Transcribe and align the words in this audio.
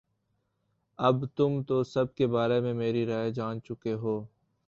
اب 0.99 1.25
تم 1.35 1.61
تو 1.63 1.83
سب 1.83 2.13
کے 2.15 2.27
بارے 2.27 2.59
میں 2.59 2.73
میری 2.73 3.05
رائے 3.05 3.31
جان 3.31 3.61
چکے 3.61 3.93
ہو 3.93 4.19